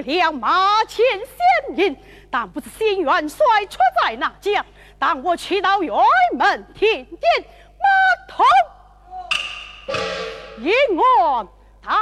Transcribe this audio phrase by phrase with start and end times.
[0.00, 1.96] 我做了马前仙人。
[2.30, 4.64] 但不知新元帅出在哪家？
[4.98, 6.02] 当我去到辕
[6.32, 7.44] 门听见
[7.78, 7.84] 马
[8.28, 8.44] 头，
[10.60, 11.48] 引我
[11.82, 11.96] 抬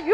[0.00, 0.12] 鱼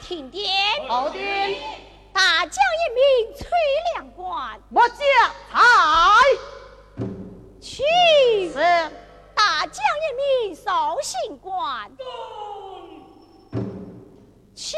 [0.00, 0.50] 停电。
[0.88, 1.56] 好点。
[2.12, 3.48] 大将一名崔
[3.94, 4.60] 两官。
[4.70, 4.98] 我将
[5.52, 5.58] 在。
[7.60, 7.82] 去。
[8.52, 8.58] 是。
[9.34, 10.70] 大将一名寿
[11.02, 11.90] 星官。
[14.54, 14.76] 去。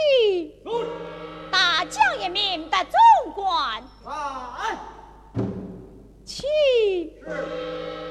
[1.51, 3.83] 大将一名的总管。
[6.25, 6.47] 去。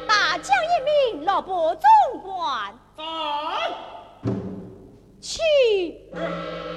[0.07, 2.77] 大将一名乐部总管。
[2.97, 3.03] 在
[5.23, 5.39] 去。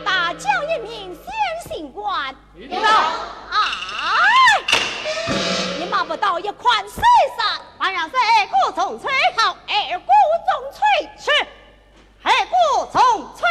[0.04, 1.24] 大将一名先
[1.68, 2.32] 行官。
[3.50, 3.58] 哎！
[5.80, 7.02] 你骂不到一款谁
[7.36, 7.60] 杀？
[7.78, 10.12] 俺要是二鼓重吹，好，二鼓
[10.46, 10.80] 重吹，
[11.18, 11.30] 去
[12.22, 12.54] 二鼓
[12.92, 13.00] 重
[13.36, 13.44] 吹。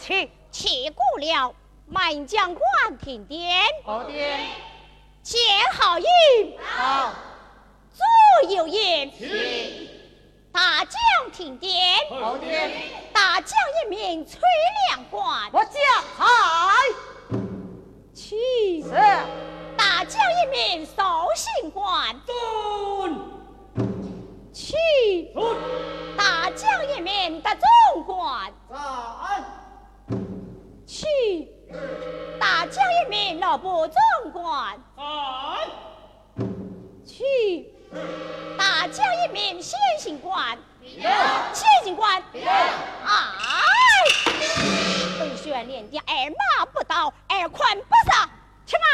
[0.00, 1.54] 起起鼓了，
[1.86, 3.62] 满将官停电。
[3.86, 4.40] 好点。
[5.24, 5.40] 前
[5.72, 6.06] 号引。
[6.60, 7.14] 好。
[8.42, 9.10] 左右引。
[9.10, 9.90] 起。
[10.52, 11.72] 大将停电。
[12.10, 12.70] 好点。
[13.10, 14.38] 大将一名崔
[14.90, 15.50] 良官。
[15.50, 15.82] 我将
[16.14, 16.28] 海。
[18.12, 18.82] 起。
[18.82, 18.90] 是。
[19.78, 21.02] 大将一名寿
[21.34, 22.14] 星官。
[22.26, 23.18] 遵。
[24.52, 24.74] 起。
[25.32, 25.56] 遵。
[26.18, 27.48] 大将一名的
[27.94, 28.52] 总管。
[28.68, 29.64] 在。
[30.86, 31.06] 去，
[32.40, 33.96] 大将一名老部总
[34.32, 34.78] 管。
[34.96, 35.02] 在。
[37.06, 37.72] 去，
[38.58, 40.58] 大将一名先行官。
[41.52, 42.22] 先行官。
[42.34, 43.16] 哎，
[45.18, 48.28] 本宣连的二马不到，二款不上，
[48.66, 48.84] 且慢。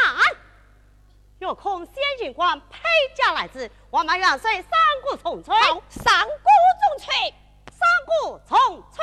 [1.39, 2.77] 有空先行官配
[3.15, 4.71] 驾来至，我们元帅三
[5.03, 5.55] 顾重吹。
[5.55, 6.29] 好，三鼓
[6.79, 7.33] 重催，
[7.71, 9.01] 三鼓重吹。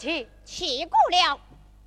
[0.00, 1.38] 起起鼓了，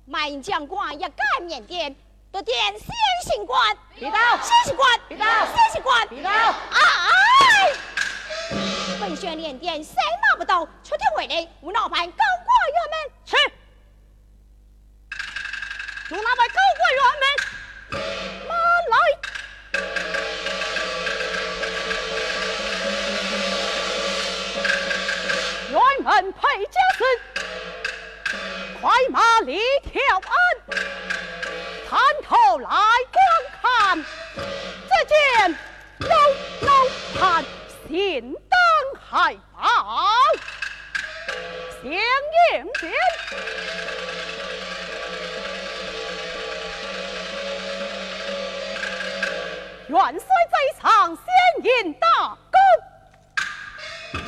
[0.04, 1.96] 满将官也干缅甸，
[2.30, 2.88] 都点先
[3.24, 7.72] 行官，别到先行官，别到先行官，别到哎！
[9.00, 13.36] 本宣连点谁拿不到，出天回来，吴老板高挂辕门，去。
[16.10, 16.60] 吴老板高
[29.44, 30.32] 马立条鞍，
[31.86, 32.70] 探头来
[33.12, 33.22] 观
[33.60, 34.02] 看，
[34.88, 35.14] 只见
[36.00, 36.08] 老
[36.62, 36.72] 老
[37.20, 37.44] 汉
[37.86, 38.58] 心当
[38.98, 39.62] 海报，
[41.82, 42.00] 相迎
[42.80, 42.82] 见。
[49.88, 51.26] 元帅在场，先
[51.84, 54.24] 引大功。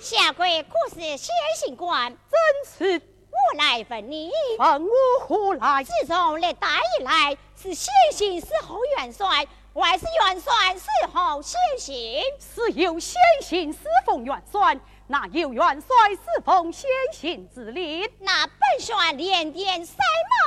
[0.00, 1.32] 下跪可是先
[1.64, 3.13] 行官，真是。
[3.44, 5.84] 我来问你，问我何来？
[5.84, 12.22] 自从历代以来，是先行是后元帅，还是元帅是后先行？
[12.40, 18.10] 是有先行侍奉元帅，哪有元帅侍奉先行之理？
[18.20, 19.96] 那本帅连点赛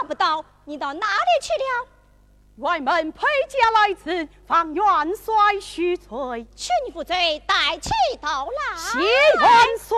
[0.01, 1.87] 马不到，你到哪里去了？
[2.57, 4.83] 外门陪驾来迟，方元
[5.15, 8.77] 帅许罪，请负罪，带起头来。
[8.77, 9.97] 谢元帅。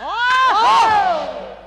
[0.00, 0.10] 哦。
[0.50, 0.54] 哦
[0.86, 1.63] 呀！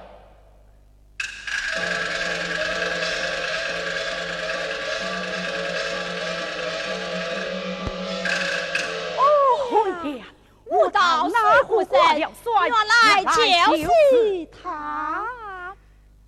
[10.69, 12.19] 我到哪户人？
[12.19, 12.27] 原
[12.87, 15.25] 来就是他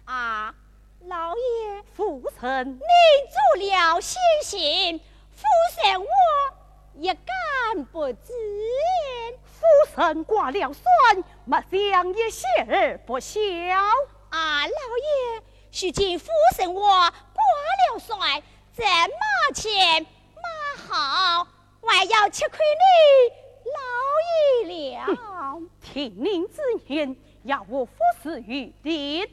[0.05, 0.53] 啊！
[1.07, 2.79] 老爷，父神，你
[3.29, 4.99] 做了先行，
[5.35, 5.43] 父
[5.75, 6.07] 神我
[6.95, 8.33] 一干不知。
[9.43, 9.65] 父
[9.95, 13.39] 神挂了栓，莫想也谢而不孝。
[14.29, 18.43] 啊，老爷，如今父神我挂了帅，
[18.75, 20.05] 这马前
[20.35, 20.47] 马
[20.87, 21.47] 好，
[21.81, 22.93] 还要吃亏你
[23.73, 25.61] 老爷了。
[25.81, 29.25] 听您之言，要我服侍于您，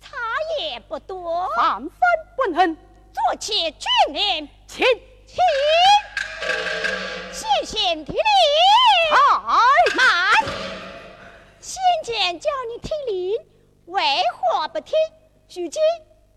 [0.00, 0.16] 差
[0.60, 1.90] 也不多，万分
[2.36, 2.76] 不能。
[3.12, 4.86] 做起军令，请
[5.26, 5.36] 请，
[7.32, 8.14] 谢谢听令。
[9.12, 9.58] 哎，
[9.96, 10.32] 慢！
[11.60, 13.36] 先前叫你听令，
[13.90, 14.94] 为何不听？
[15.48, 15.82] 如今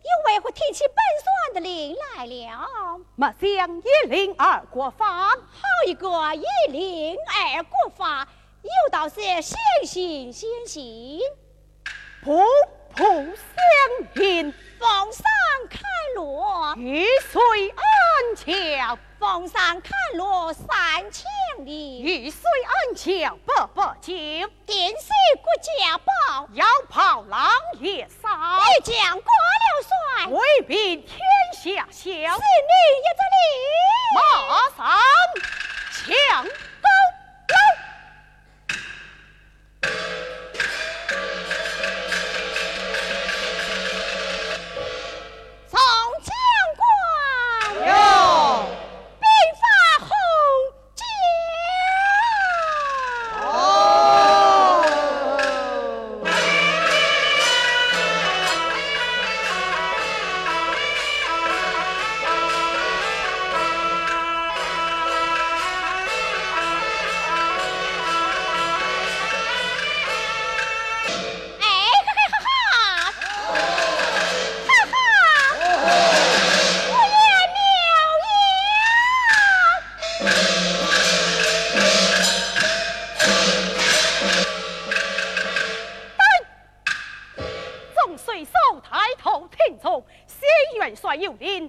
[0.04, 2.68] 又为何提起本算的令来了？
[3.16, 5.38] 莫想一令二国法，好
[5.86, 8.28] 一个一令二国法，
[8.64, 9.56] 有道是先
[9.86, 11.20] 行先行，
[12.24, 12.42] 步
[12.96, 14.54] 步相迎。
[14.80, 15.24] 奉上
[15.70, 15.82] 看
[16.16, 21.26] 落，玉水安桥；奉上看落，三千
[21.66, 22.02] 里。
[22.02, 24.14] 玉水安桥，不不久。
[24.66, 25.08] 定是
[25.42, 28.30] 国家宝，要跑狼也少。
[28.30, 31.18] 一将挂了帅，威兵天
[31.54, 32.02] 下晓。
[32.02, 33.24] 是你一则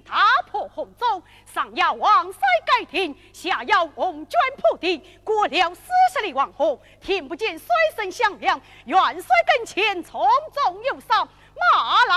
[0.05, 1.21] 大破洪州，
[1.53, 5.81] 上要王山盖顶，下要红砖铺地，过了四
[6.13, 8.59] 十里黄河，听不见水声响亮。
[8.85, 11.27] 元帅跟前从中有赏，
[11.73, 12.15] 马来。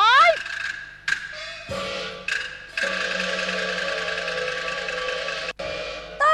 [6.17, 6.27] 对，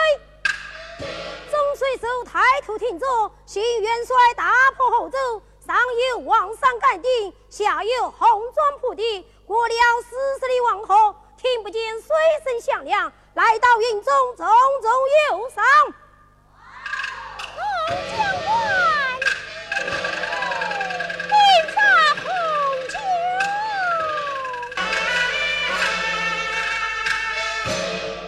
[1.50, 3.06] 众水手抬头挺着，
[3.46, 5.18] 行元帅大破洪州，
[5.66, 5.74] 上
[6.10, 9.26] 有王山盖顶，下有红砖铺地。
[9.46, 12.08] 过了四十里黄河，听不见水
[12.44, 14.46] 声响亮，来到营中，重
[14.80, 14.90] 重
[15.30, 15.62] 有赏。
[17.86, 18.54] 将官，
[21.28, 21.36] 兵
[21.74, 21.76] 发
[22.22, 22.24] 红
[22.88, 22.96] 酒。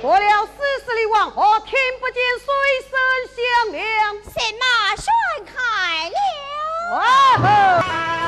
[0.02, 2.44] 过了四十里黄河，听不见水
[2.90, 2.92] 声
[3.34, 3.36] 响
[3.72, 3.82] 亮，
[4.22, 5.06] 神马宣
[5.46, 6.16] 开了。
[6.92, 7.00] 哇
[7.38, 8.25] 吼！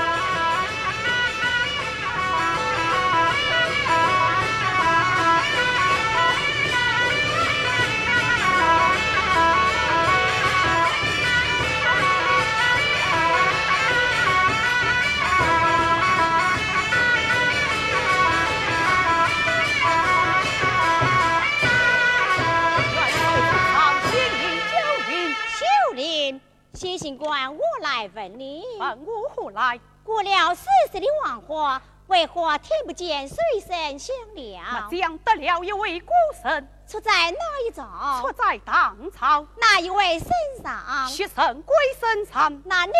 [27.98, 29.80] 来问你，问我何来？
[30.04, 34.88] 过了四十里黄花，为何听不见水声响亮？
[34.88, 37.84] 讲得了一位孤神，出在哪一座？
[38.20, 39.44] 出在唐朝。
[39.56, 40.30] 哪一位身
[40.62, 41.08] 上？
[41.08, 42.62] 学生归身上。
[42.66, 42.92] 那你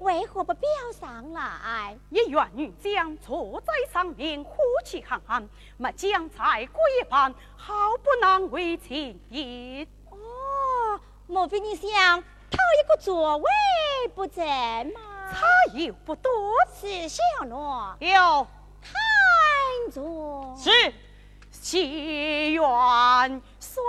[0.00, 0.68] 为何不标
[1.00, 1.96] 上来？
[2.10, 9.86] 一员女将坐在上面，呼气喊喊，没将才过一旁，好不难为情意。
[10.10, 12.20] 哦，莫非你想？
[12.50, 13.44] 讨一个座位
[14.08, 15.00] 不在吗？
[15.32, 16.30] 差又不多，
[16.74, 17.94] 是小诺。
[18.00, 18.46] 有，
[18.80, 20.70] 看着是，
[21.50, 22.62] 心愿
[23.60, 23.82] 帅。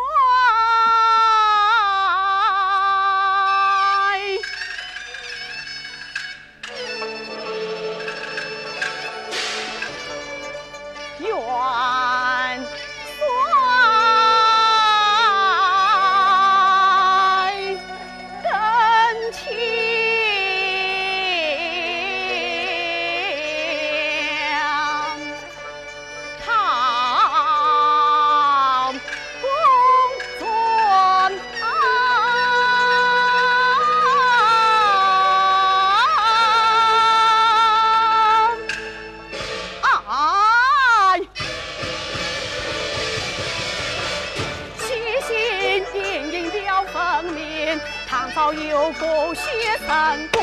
[48.82, 50.42] 有个薛三贵，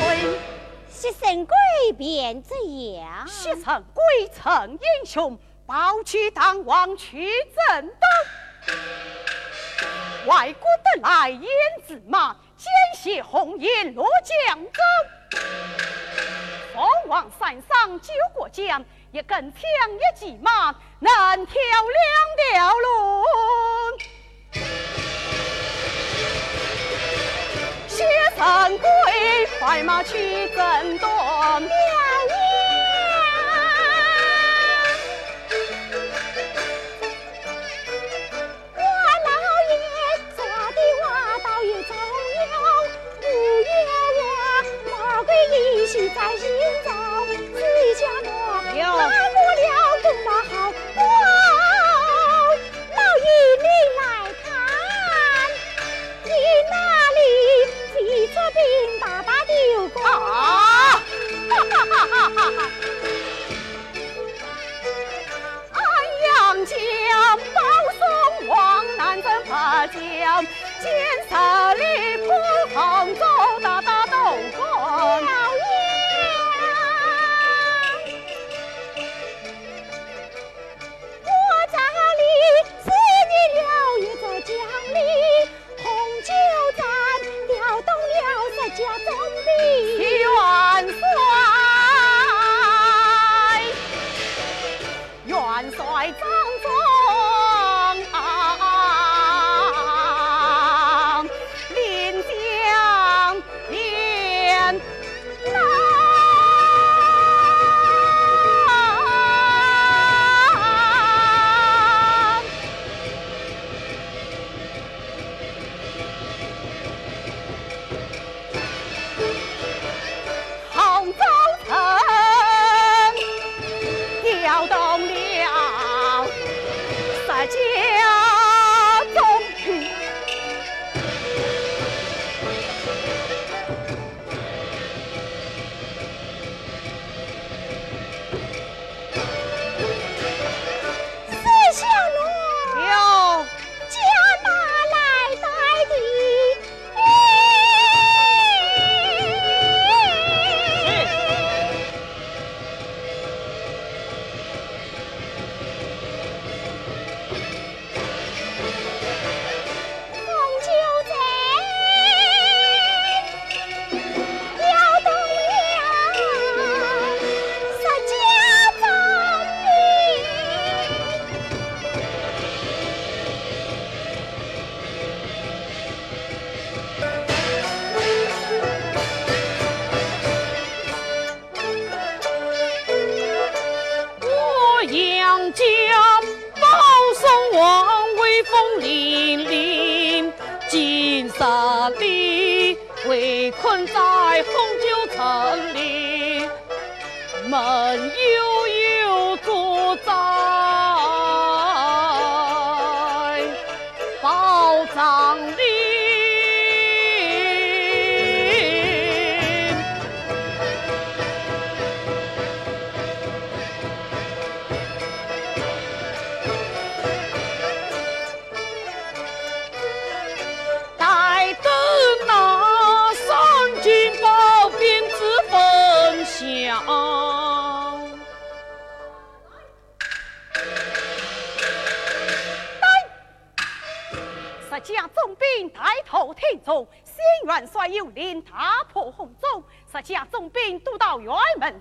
[0.87, 1.57] 谢神贵
[1.97, 2.55] 便这
[2.95, 8.75] 样，血神鬼成英雄，抱去当王去征东。
[10.25, 11.45] 外国得来胭
[11.85, 14.81] 脂马，奸血红颜落江州。
[16.73, 21.11] 凤凰山上九国将，一根枪一骑马，能
[21.45, 23.25] 挑两条路。
[27.99, 28.05] 谢
[28.37, 28.87] 神贵，
[29.59, 31.09] 快马去征东。
[46.15, 46.47] 在心
[46.83, 46.89] 中，
[47.53, 47.59] 自
[47.99, 48.31] 家我
[48.65, 49.69] 拿过了
[50.01, 50.51] 公马好，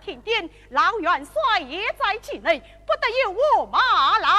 [0.08, 4.30] 停电，老元帅也在其内，不得由我马来。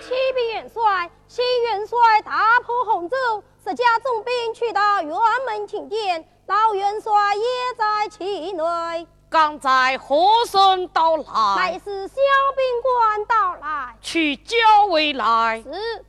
[0.00, 3.16] 启禀元帅，新元帅大破洪州，
[3.62, 7.44] 十家重兵去到辕门停电，老元帅也
[7.76, 9.06] 在其内。
[9.28, 11.24] 刚在何生到来？
[11.56, 12.14] 乃是小
[12.56, 13.94] 兵官到来。
[14.00, 14.56] 去交
[14.90, 15.62] 回来。
[15.70, 16.06] 是。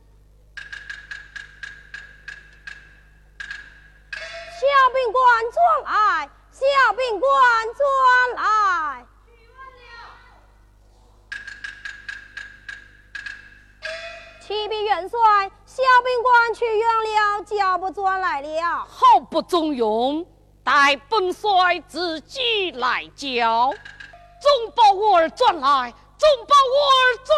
[4.60, 7.30] 小兵官转来，小兵官
[7.72, 9.06] 转来。
[14.42, 18.86] 启禀元帅，小兵官去远了，叫不转来了。
[18.86, 20.26] 好不中用。
[20.62, 23.72] 待本帅自己来教，
[24.42, 27.34] 总把我儿转来，总把我儿转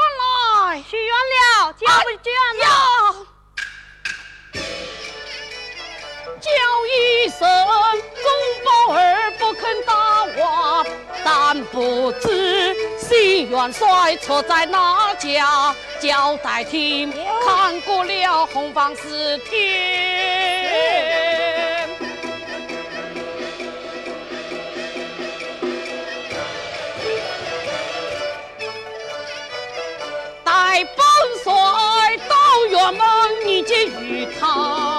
[0.73, 3.27] 来，去远了，交不转了。
[6.43, 6.51] 叫
[6.87, 7.49] 一声，
[8.19, 8.27] 众
[8.65, 9.93] 宝儿不肯答
[10.35, 10.85] 话，
[11.25, 17.13] 但不知新元帅错在哪家，交代听，
[17.47, 20.29] 看过了红房四天。
[30.45, 31.05] 待本
[31.45, 31.53] 帅
[32.29, 32.35] 到
[32.73, 33.01] 辕门，
[33.47, 34.92] 你见与他。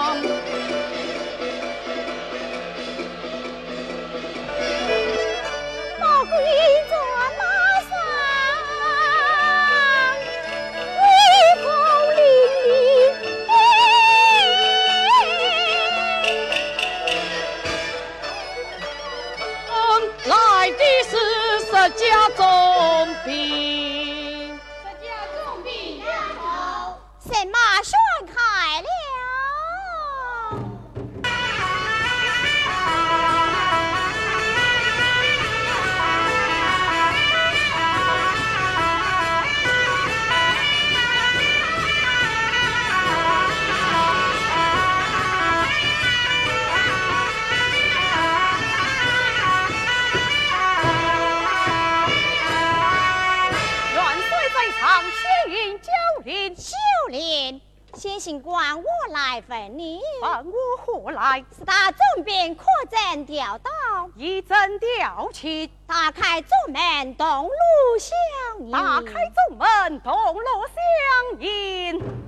[58.13, 59.99] 先行官我来问你。
[60.21, 61.43] 问我何来？
[61.49, 63.71] 四大总兵可曾调到？
[64.15, 68.71] 一阵调去，打开中门，同路相迎。
[68.71, 69.13] 打开
[69.49, 70.45] 中门，同路
[70.75, 72.22] 相迎。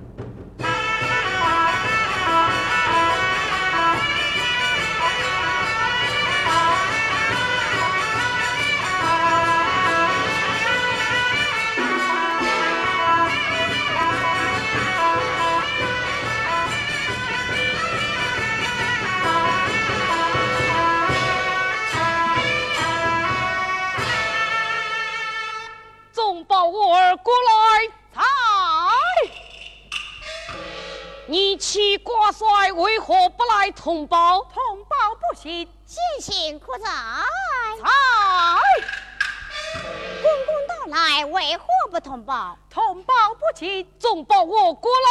[41.46, 42.58] 为何不通报？
[42.68, 45.06] 通报不起，总报我过来，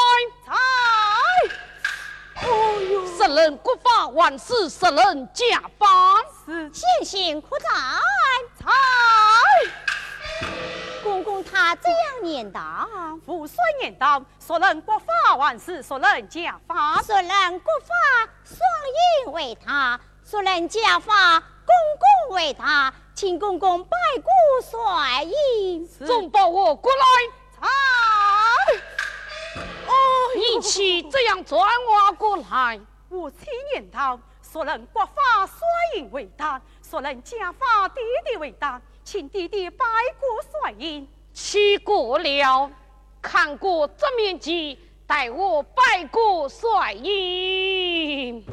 [0.45, 0.54] 才
[2.45, 5.89] 哦呦，十人国法，万事十人加班。
[6.45, 7.69] 是先行可在？
[8.60, 8.69] 才
[11.02, 12.86] 公公他这样念叨：
[13.26, 17.02] 父孙言道，说人国法，万事说人家法。
[17.02, 17.95] 说人国法，
[18.43, 18.60] 双
[19.26, 21.76] 赢为他；说人家法，公
[22.28, 22.92] 公为他。
[23.14, 25.88] 请公公拜过帅印。
[26.06, 27.06] 众宝儿过来，
[27.60, 27.70] 啊
[29.88, 29.94] 哦
[30.36, 32.80] 你去这样转话过来。
[33.08, 33.40] 我亲
[33.76, 35.56] 言道，说人国法，帅
[35.96, 38.82] 印为大；说人家法，弟弟为大。
[39.04, 39.86] 请弟弟拜
[40.20, 41.08] 过帅印。
[41.36, 42.72] 去过了，
[43.22, 48.44] 看过这面旗，待我拜过帅印。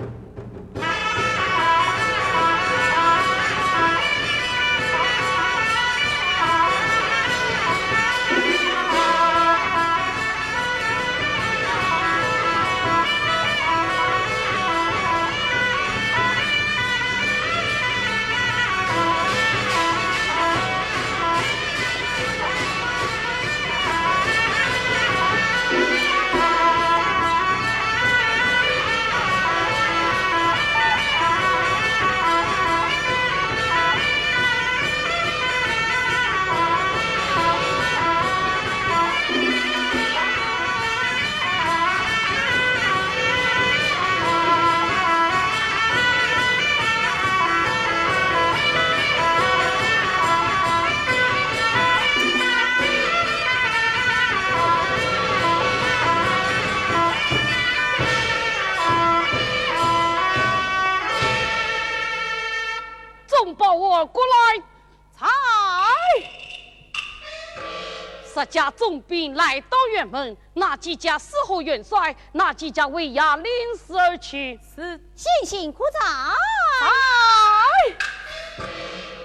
[69.29, 74.59] 来到辕门，那几家侍候元帅，那几家为衙临时而去。
[74.75, 75.99] 是先行可在？
[75.99, 76.89] 才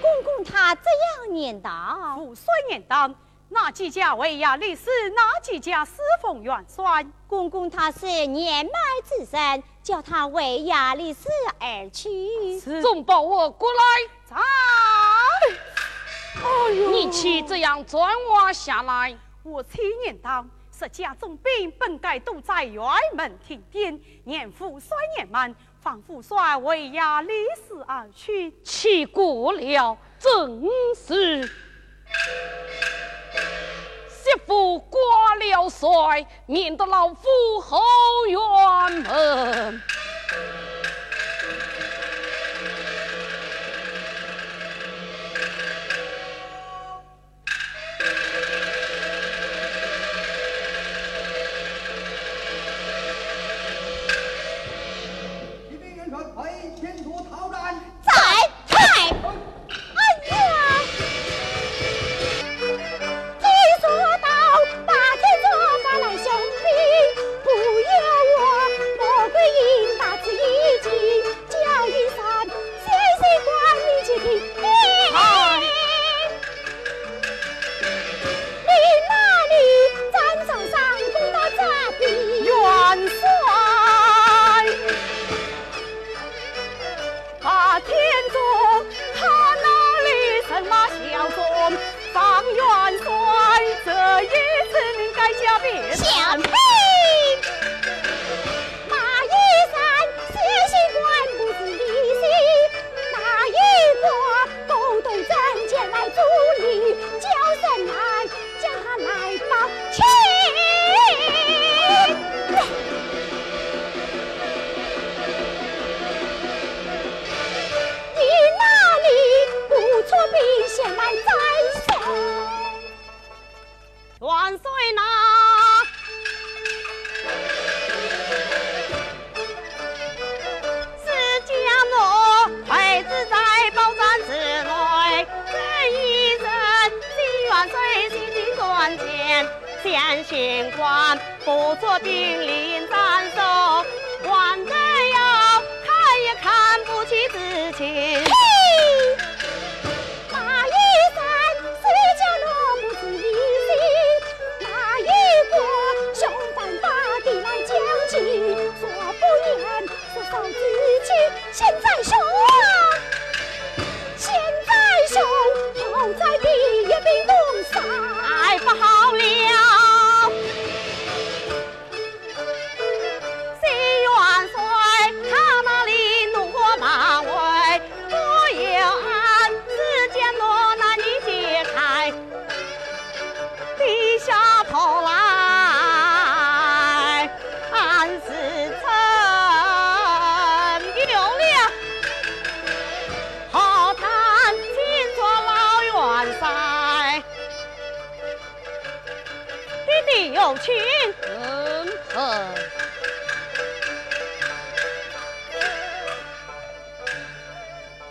[0.00, 3.10] 公公他这样念叨：父孙言道，
[3.50, 7.06] 哪几家为衙历史，那几家侍奉元帅。
[7.26, 8.72] 公公他是年迈
[9.04, 12.58] 之身，叫他为衙历史而去。
[12.60, 13.80] 是众宝儿过来，
[14.26, 14.42] 才哦
[16.40, 19.16] 哎呦，你去这样转弯下来？
[19.50, 30.62] 我七年道，是家中兵本该都在辕门停电，年富衰年满，方父帅为压离世而去，气过了，正
[30.94, 31.42] 是
[34.08, 35.00] 媳妇挂
[35.36, 37.26] 了帅，免得老夫
[37.60, 37.80] 后
[38.28, 38.40] 院
[39.02, 39.82] 门。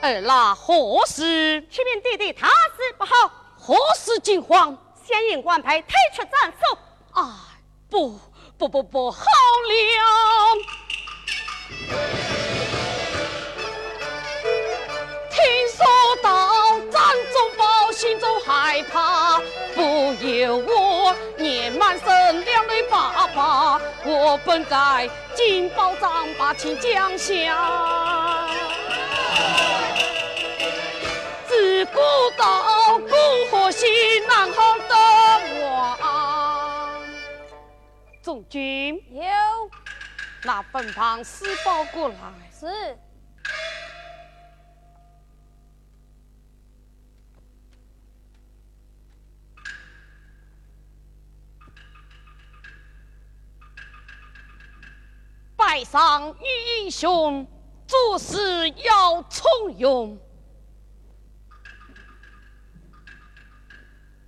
[0.08, 1.62] 儿那何事？
[1.70, 3.12] 启禀弟弟，他事不好。
[3.60, 4.78] 何事惊慌？
[5.06, 6.78] 先引官派退出斩首。
[7.14, 7.24] 哎，
[7.90, 8.18] 不
[8.58, 9.76] 不不不，好了！
[15.30, 15.44] 听
[15.76, 15.86] 说
[16.24, 17.02] 到张
[17.34, 19.40] 忠宝心中害怕，
[19.76, 23.82] 不由我年满身两泪爸爸。
[24.06, 28.47] 我本该金宝藏把情讲下。
[31.94, 32.00] 古
[32.38, 33.08] 道古
[33.50, 33.86] 河西，
[34.28, 34.96] 南好的
[35.64, 37.02] 望。
[38.22, 39.22] 总军有，
[40.44, 42.16] 拿本堂私报过来。
[42.52, 42.98] 是。
[55.56, 56.46] 拜上女
[56.82, 57.48] 英雄，
[57.86, 59.44] 做事要从
[59.80, 60.18] 容。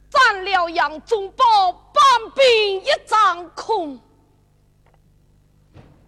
[0.09, 3.99] 斩了杨宗保，半兵一掌空。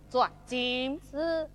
[0.09, 1.49] 转进是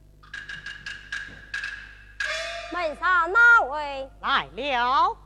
[2.73, 5.17] 门上哪位来了？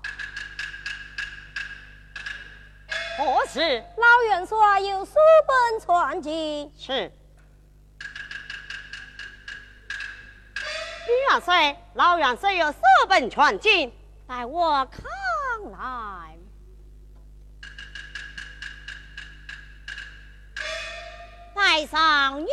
[3.17, 3.85] 何事？
[3.97, 5.13] 老元帅有书
[5.47, 6.73] 本传进。
[6.79, 7.13] 是。
[11.07, 12.79] 李元帅，老元帅有书
[13.09, 13.93] 本传进，
[14.27, 15.03] 待我看
[21.73, 22.49] 带上女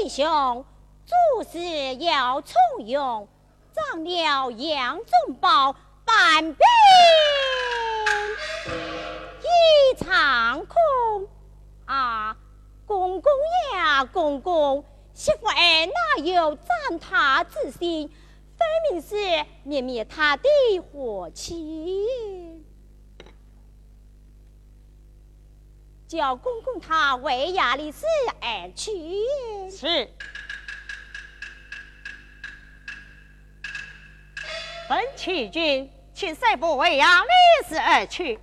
[0.00, 0.64] 英雄，
[1.04, 2.54] 做事要从
[2.86, 3.28] 容，
[3.70, 6.58] 斩了杨忠宝，半边。
[9.98, 11.28] 长空
[11.84, 12.38] 啊，
[12.86, 13.30] 公公
[13.74, 18.08] 呀，公公，媳妇儿哪有赞他之心？
[18.56, 19.16] 分明是
[19.64, 20.48] 灭灭他的
[20.80, 22.06] 火气，
[26.08, 28.04] 叫公公他为衙里事
[28.40, 28.92] 而去。
[29.70, 30.08] 是。
[34.88, 38.38] 本启君，请随部为衙立事而去。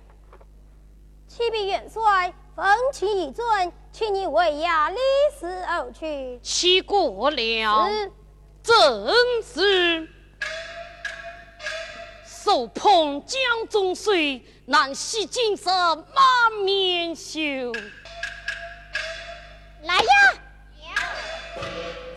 [1.26, 4.98] 启禀元帅，奉启一尊，请你为衙立
[5.38, 6.38] 事而去。
[6.42, 7.88] 起过了。
[7.88, 8.12] 是。
[8.62, 9.12] 正
[9.42, 10.08] 是，
[12.44, 13.40] 手捧江
[13.70, 17.40] 中水，难洗金色满面羞。
[19.80, 20.04] 来呀，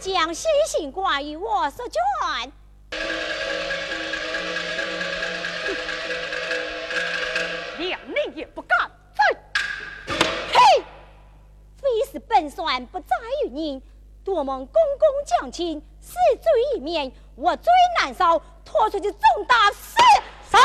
[0.01, 2.51] 将西行挂于我手卷。
[7.79, 9.23] 两人也不敢再。
[10.51, 10.59] 嘿，
[11.77, 13.15] 非是本帅不在
[13.45, 13.81] 于您，
[14.25, 15.81] 多蒙公公将亲。
[16.01, 17.71] 死罪一面，我最
[18.01, 19.95] 难受，拖出去重打四
[20.51, 20.57] 十！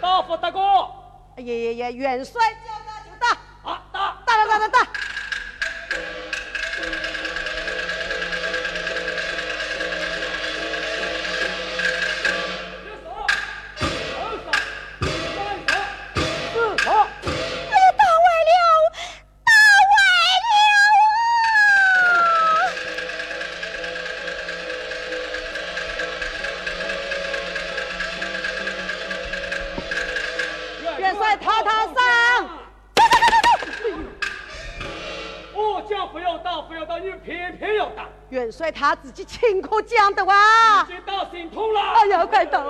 [0.00, 0.58] 大夫大哥，
[1.36, 1.90] 哎呀呀呀！
[1.90, 3.28] 元帅叫大就大，
[3.70, 4.80] 啊打打了打了打。
[39.14, 40.82] 帅他亲口讲的哇！
[40.84, 41.80] 已经到心痛了。
[41.80, 42.64] 哎呀，快到！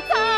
[0.00, 0.35] 将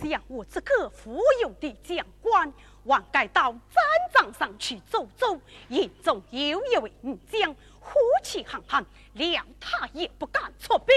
[0.00, 2.52] 像我这个富有的将官，
[2.86, 3.82] 还该到战
[4.14, 5.40] 场上去走走。
[5.68, 8.84] 眼中有一位女将，虎气憨憨，
[9.14, 10.96] 连他也不敢出兵。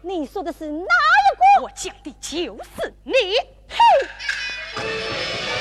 [0.00, 1.64] 你说的是哪一个？
[1.64, 3.12] 我讲的就是你。
[3.68, 5.55] 嘿。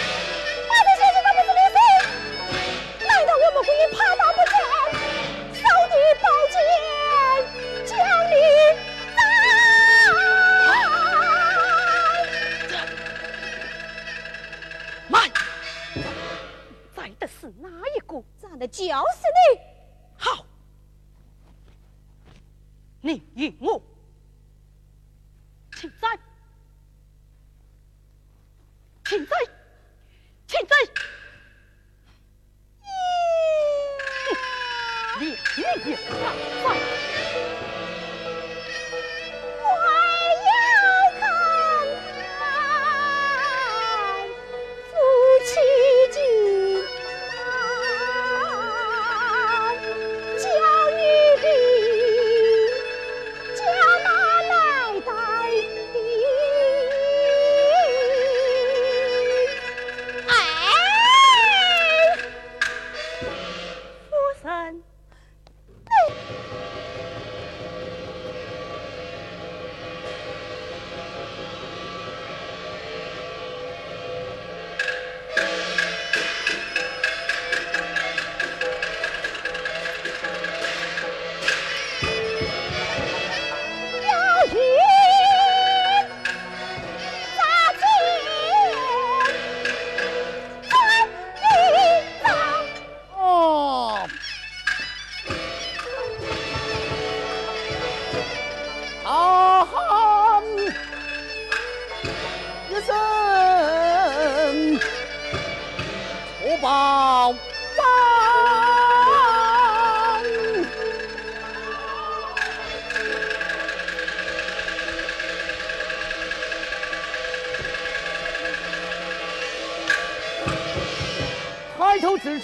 [17.46, 18.24] 是哪一个？
[18.42, 19.62] 长得就是你。
[20.18, 20.44] 好，
[23.02, 23.80] 你赢我，
[25.76, 26.20] 请在，
[29.06, 29.36] 请在，
[30.48, 30.76] 请在，
[35.20, 35.98] 你你也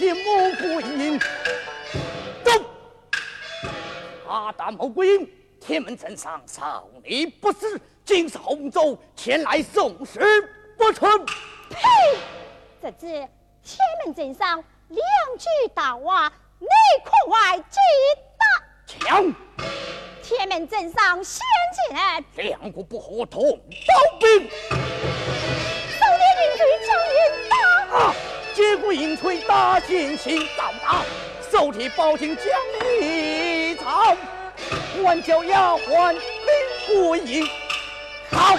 [0.02, 0.08] 在。
[0.08, 1.20] 抬头只见穆桂英，
[2.44, 2.52] 走！
[4.28, 5.30] 阿达穆桂英，
[5.60, 10.20] 天门镇上少你不死，今是洪州前来送死
[10.78, 11.08] 不成？
[11.70, 11.78] 呸！
[12.82, 15.00] 这次天门镇上两
[15.38, 16.28] 句大话，
[16.60, 16.68] 内
[17.04, 17.78] 空外击
[18.40, 18.46] 打。
[18.88, 19.34] 枪！
[20.24, 21.46] 天门镇上先
[21.90, 27.56] 见两国不和同刀兵，狩猎引追将领打。
[27.98, 28.16] 啊！
[28.62, 31.02] 接过银锤打进心造大，
[31.52, 32.46] 手提宝剑将
[33.02, 34.16] 你草，
[35.02, 36.22] 挽脚丫鬟领
[36.88, 37.50] 桂英，
[38.30, 38.56] 好。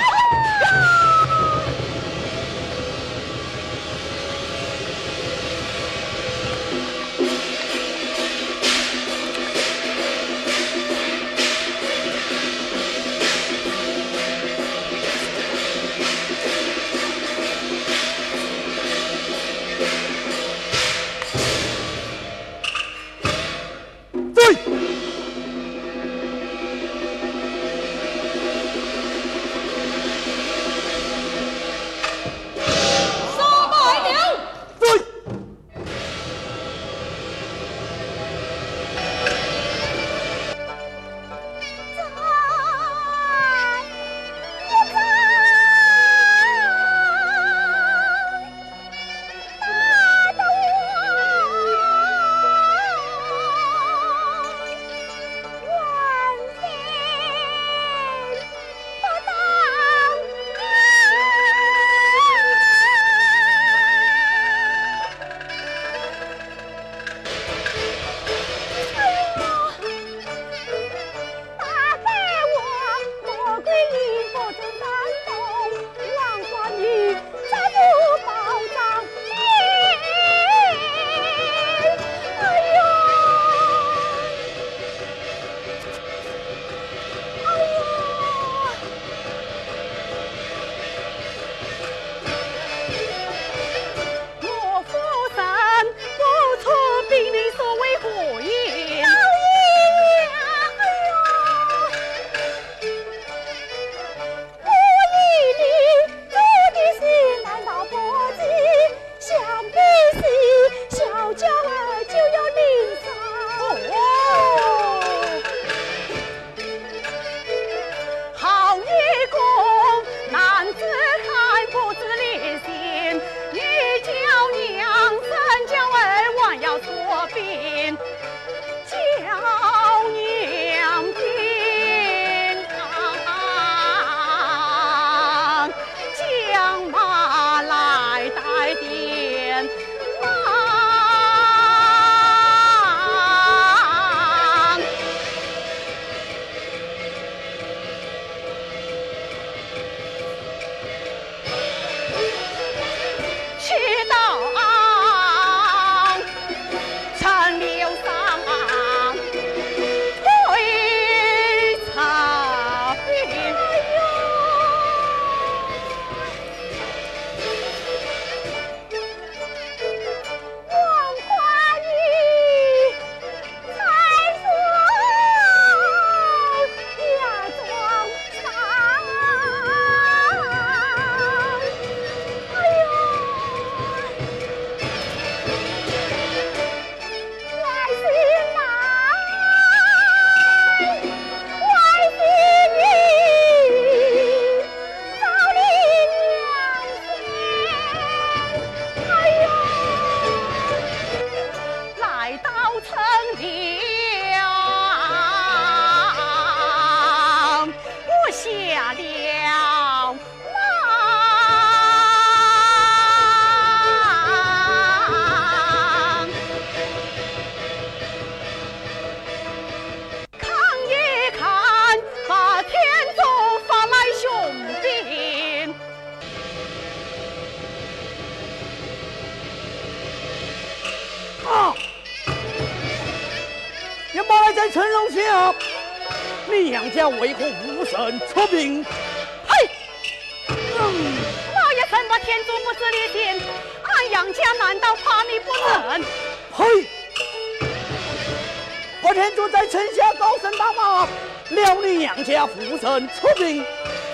[252.23, 253.65] 杨家父神出兵，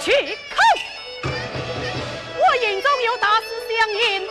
[0.00, 0.10] 去
[0.48, 0.58] 看！
[1.22, 4.26] 我营中有大事相迎，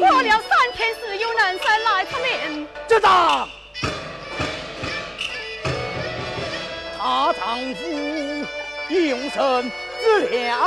[0.00, 2.68] 过了三天时有人生来出面。
[2.86, 3.48] 知道。
[6.98, 7.82] 她丈夫
[8.90, 10.60] 用神之良，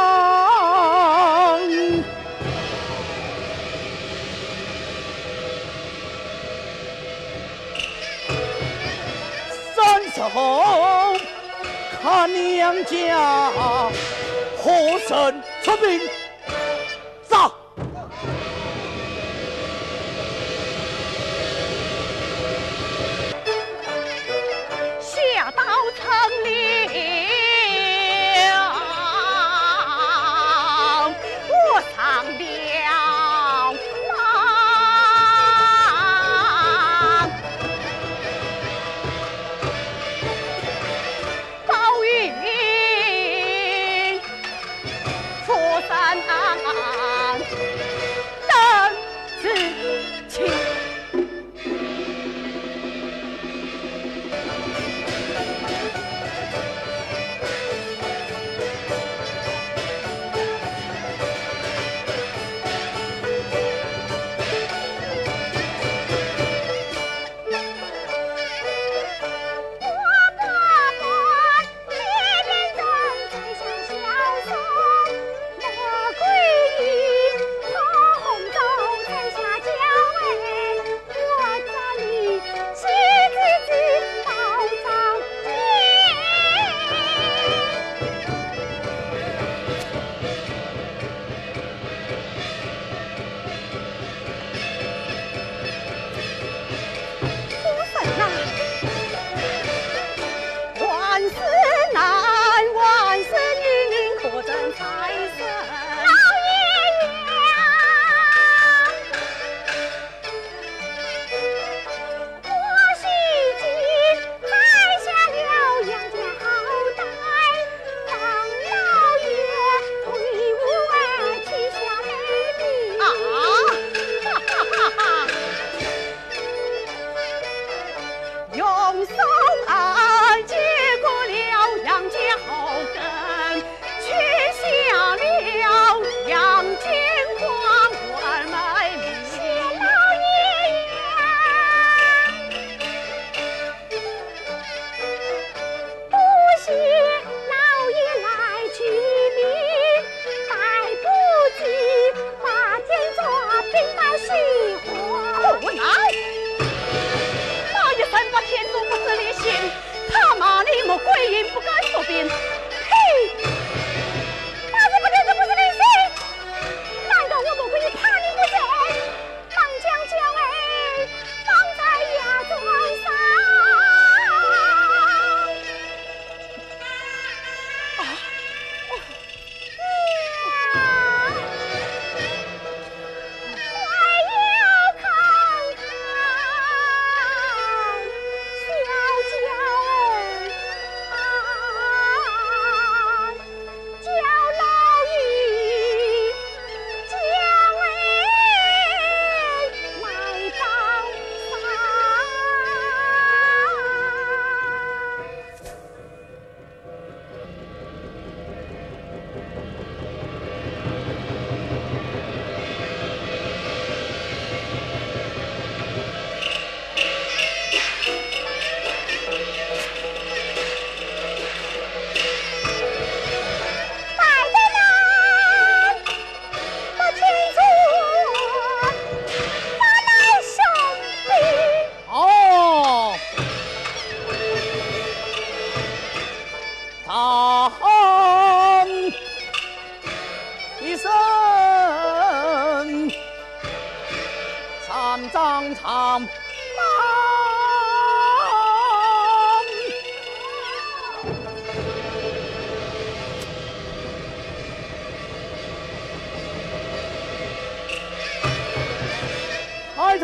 [12.40, 13.52] 娘家
[14.58, 16.00] 何神出名，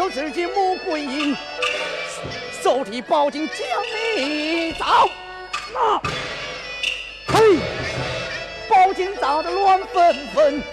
[0.09, 1.35] 自己母鬼影，
[2.61, 3.57] 手提宝剑将
[4.15, 5.09] 你找。
[5.73, 6.01] 那，
[7.33, 7.59] 嘿，
[8.69, 10.63] 宝剑砸得乱纷纷，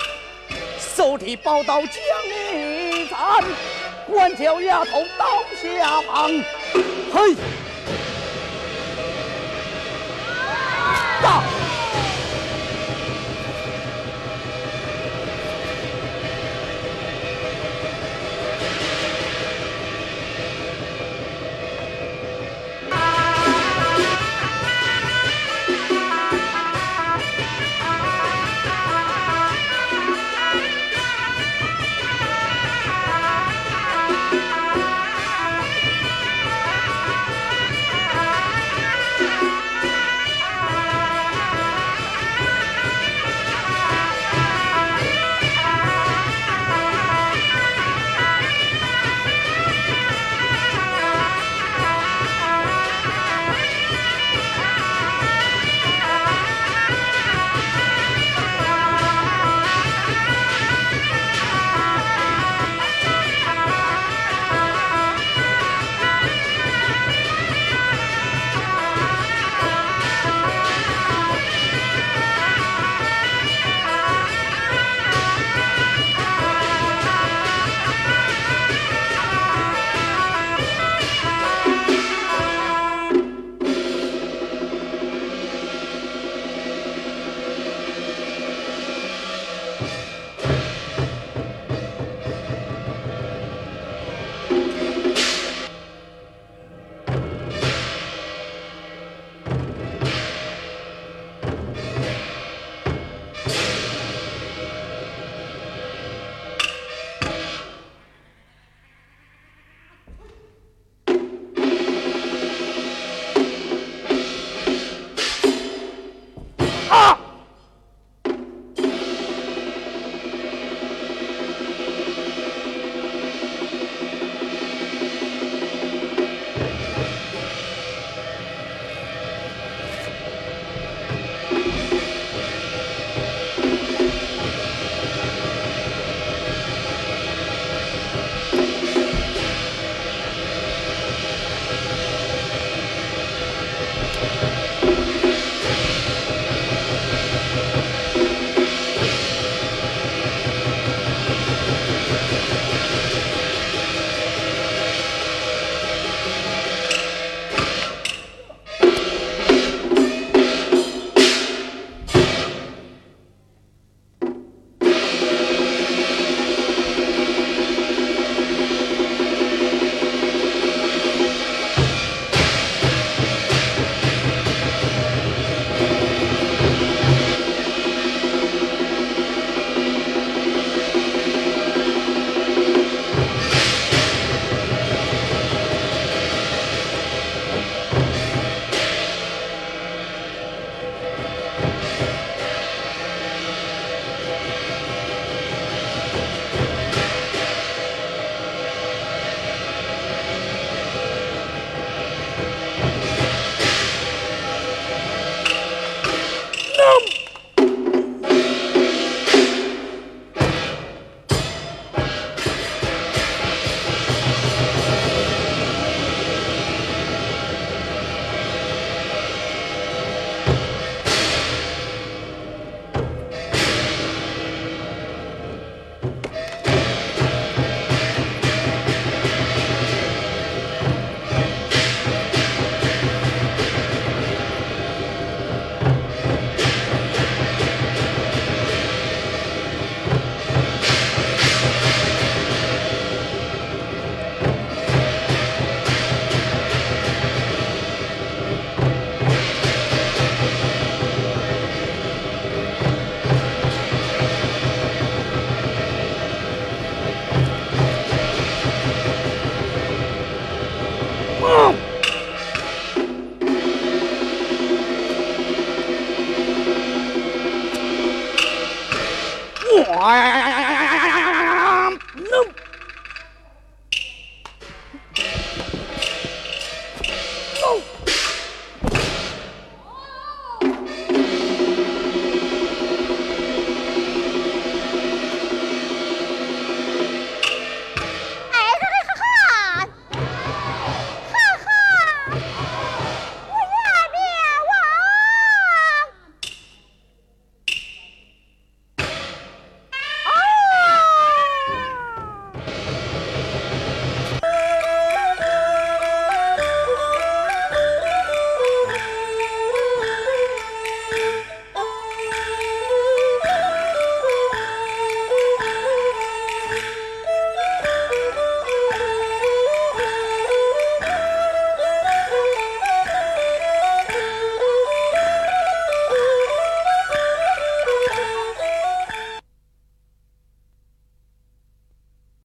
[0.78, 1.92] 手提宝刀将
[2.30, 3.44] 你斩，
[4.06, 6.30] 官桥丫头刀下旁，
[7.12, 7.34] 嘿，